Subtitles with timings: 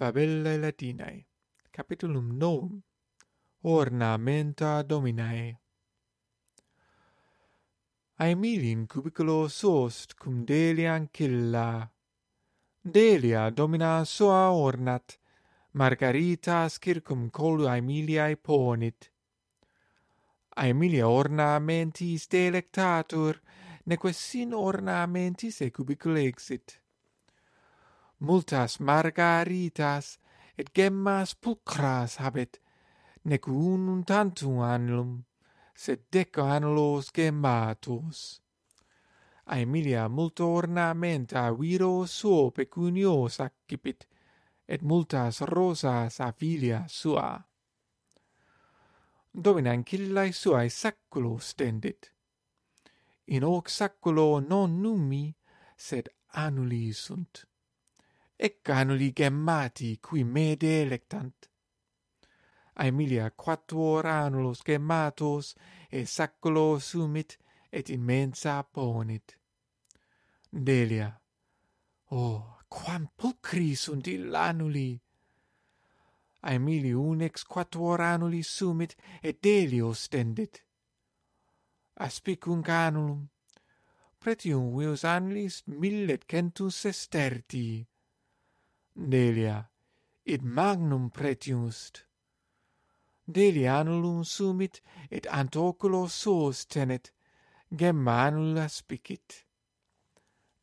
[0.00, 1.26] Fabellae Latinae
[1.70, 2.82] Capitulum novum
[3.66, 5.58] Ornamenta Dominae.
[8.18, 11.86] Aemilin cubiculo sost cum Delia ancilla
[12.82, 15.18] Delia domina sua ornat
[15.74, 19.10] Margarita circum colu Aemiliae ponit.
[20.56, 23.38] Aemilia ornamentis delectatur
[23.84, 26.80] neque sin ornamentis e cubicule exit
[28.20, 30.18] multas margaritas
[30.56, 32.60] et gemmas pulcras habet,
[33.24, 35.24] nec unum tantum annulum,
[35.74, 38.40] sed deco annulos gemmatus.
[39.46, 44.06] A Emilia multo ornamenta viro suo pecunios accipit,
[44.68, 47.44] et multas rosas a filia sua.
[49.32, 52.12] domine ancillae suae sacculo stendit.
[53.26, 55.34] In hoc sacculo non numi,
[55.76, 57.49] sed annuli sunt
[58.42, 61.48] e canuli gemmati qui me delectant.
[62.82, 65.54] Aemilia quattuor anulos gemmatos
[65.90, 67.36] e sacculo sumit
[67.70, 69.36] et in mensa ponit.
[70.50, 71.20] Delia
[72.12, 74.98] Oh, quam pulcri sunt il anuli!
[76.42, 80.64] Aemili unex quattuor anuli sumit et Delio stendit.
[82.00, 83.28] Aspicunc anulum,
[84.18, 87.89] pretium vius annulis millet centus sestertii,
[88.94, 89.68] Delia,
[90.26, 92.04] id magnum pretiust.
[93.30, 97.12] Delia annulum sumit, et antoculo suos tenet,
[97.74, 99.44] gemma annula spicit.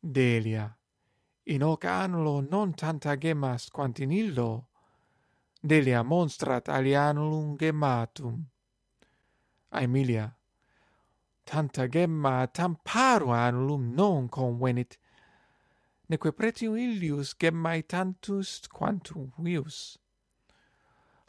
[0.00, 0.76] Delia,
[1.46, 4.66] in hoc annulo non tanta gemmas quant in illo,
[5.66, 8.44] Delia monstrat alianulum gematum.
[9.72, 10.34] Aemilia,
[11.44, 14.98] tanta gemma tam paru annulum non convenit,
[16.08, 19.98] neque pretium illius gemmae tantus quantum vius.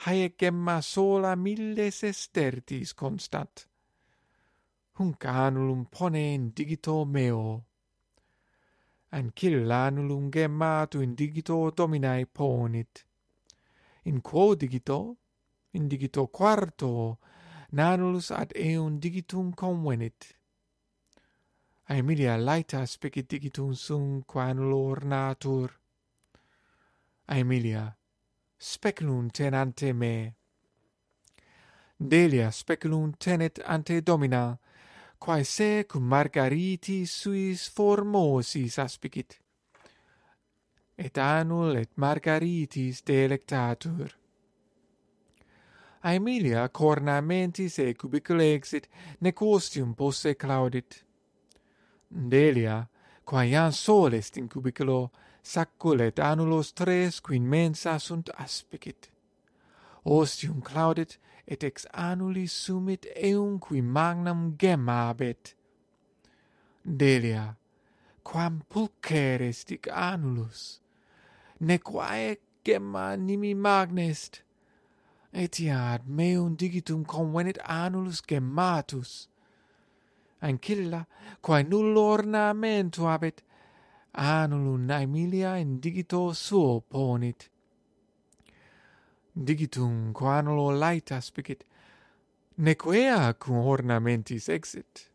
[0.06, 3.66] Haec gemma sola milles estertis constat.
[4.98, 7.66] Hunc annulum pone in digito meo.
[9.12, 13.04] Ancilla annulum gemmatu in digito dominae ponit.
[14.06, 15.18] In quo digito,
[15.74, 17.20] in digito quarto,
[17.74, 20.39] nanulus ad eum digitum convenit
[21.90, 25.72] Aemilia laetas pecidigitum sum quanulor natur.
[27.28, 27.96] Aemilia,
[28.60, 30.36] speculum tenante me.
[31.98, 34.60] Delia speculum tenet ante domina,
[35.20, 39.40] quae se cum margariti suis formosis aspicit.
[40.96, 44.14] Et anul et margaritis delectatur.
[46.04, 48.88] Aemilia cornamentis e cubicule exit,
[49.22, 51.09] necostium posse claudit.
[52.12, 52.88] Delia,
[53.26, 55.12] qua iam sol est in cubiculo,
[55.44, 59.10] sacculet annulos tres quin mensa sunt aspicit.
[60.06, 61.18] Ostium claudit,
[61.50, 65.56] et ex annuli sumit eum qui magnam gemma abet.
[66.86, 67.56] Delia,
[68.24, 70.80] quam pulcher est ic annulus,
[71.60, 74.42] nequae gemma nimi magnest,
[75.34, 79.28] etiad meum digitum convenit annulus gemmatus,
[80.42, 81.06] anch'ella,
[81.42, 83.44] quae nullo ornamento habet,
[84.14, 87.50] annulum aemilia in digito suo ponit.
[89.34, 91.64] Digitum quanulo laeta spicit,
[92.58, 95.12] nequea cum ornamentis exit.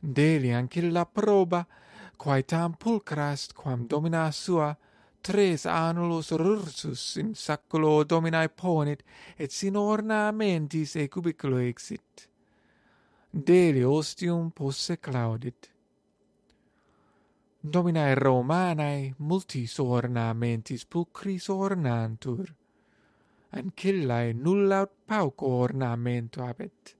[0.00, 1.66] Deli ancilla proba,
[2.16, 4.76] quae tam pulcrast quam domina sua,
[5.22, 9.02] tres annulos rursus in sacculo dominae ponit,
[9.36, 12.29] et sin ornamentis e cubiculo exit
[13.32, 15.70] deli ostium posse claudit.
[17.62, 22.48] Dominae Romanae multis ornamentis pulcris ornantur,
[23.52, 26.96] ancillae nullaut pauco ornamento habet.